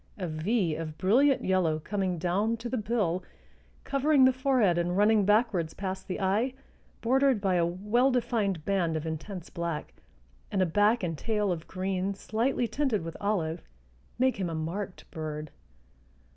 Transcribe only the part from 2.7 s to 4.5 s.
bill, covering the